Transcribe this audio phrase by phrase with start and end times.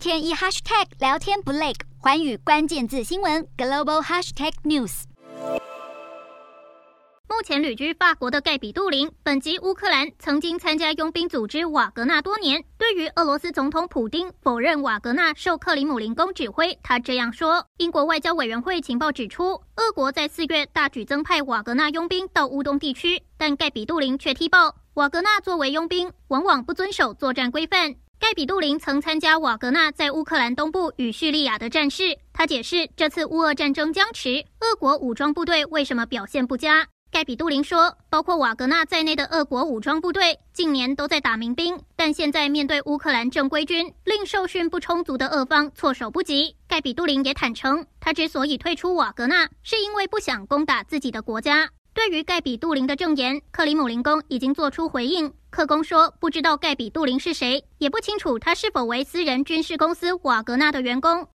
[0.00, 5.02] 天一 hashtag 聊天不累，寰宇关键字新闻 global hashtag news。
[7.28, 12.64] 目前旅居法国的盖比杜林，本籍乌克兰，曾经参加佣兵组织瓦格纳多年。
[12.78, 27.96] 对于俄罗斯总统普丁否认瓦格纳受克里姆林宫指挥，他这样说：英国外交委员会情报指出，俄国在四月大举增派瓦格纳佣兵到乌东地区，但盖比杜林却踢爆，瓦格纳作为佣兵，往往不遵守作战规范。
[28.20, 32.18] 盖比杜林曾参加瓦格纳在乌克兰东部与叙利亚的战事。
[32.34, 36.86] 他解释，这次乌俄战争僵持，俄国武装部队为什么表现不佳？
[37.10, 46.54] 盖比杜林说，包括瓦格纳在内的俄国武装部队近年都在打民兵，但现在面对乌克兰正规军，令受训不充足的俄方措手不及。
[46.68, 51.70] 盖比杜林也坦承，他之所以退出瓦格纳，是因为不想攻打自己的国家。
[52.00, 55.30] 对于盖比杜林的证言，克里姆林宫已经做出回应。
[55.50, 61.28] 克宫说，不知道盖比杜林是谁，也不清楚他是否为私人军事公司瓦格纳的员工。